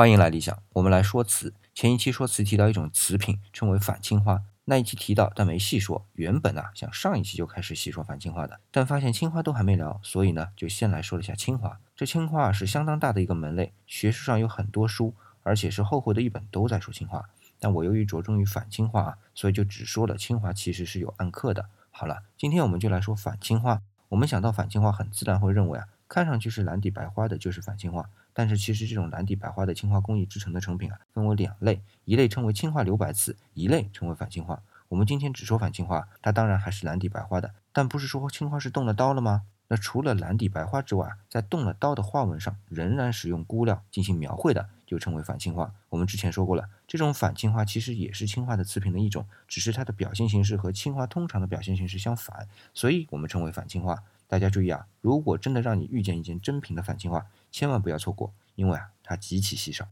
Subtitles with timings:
[0.00, 1.52] 欢迎来理想，我们来说词。
[1.74, 6.06] 前一期说词提到一种词品称为反青花，那一期提到但没细说。
[6.14, 11.78] 原本啊想上一期就开始细说反青花的，但发现青花都还没聊，所以呢就先来说了一下青花。
[11.94, 17.28] 这青花啊是相当大的一个门类，学术上有很多书，而且是厚厚的一本都在说青花。
[17.58, 21.66] 但我由于着重于反青花啊，所以就只说了青花其实是有暗刻的。
[21.90, 23.82] 好了，今天我们就来说反青花。
[24.08, 28.04] 我们想到反青花，很自然会认为啊，看上去是蓝底白花的，就是反青花。
[28.32, 34.60] 但是其实这种蓝底白花的青花工艺制成的成品啊，分为两类，一类称为青花留白瓷，一类称为反青花。
[34.88, 39.42] 我们今天只说反青花，它当然还是蓝底白花的，但不是说青花是动了刀了吗？
[39.68, 45.72] 那除了蓝底白花之外，在动了刀的花纹上仍然使用钴料进行描绘的，就称为反青花。
[45.90, 54.02] 我们之前说过了，这种反青花其实也是青花的瓷品的一种，只是它的表现形式和青花通常的表现形式相反，所以我们称为反青花。
[54.30, 59.88] 大家注意啊，如果真的让你遇见一件真品的反青花，千万不要错过，因为啊，它极其稀少。